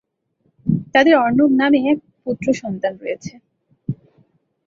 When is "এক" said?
1.91-1.97